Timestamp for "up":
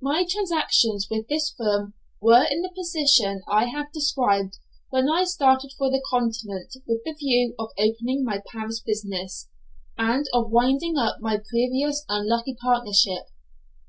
10.96-11.16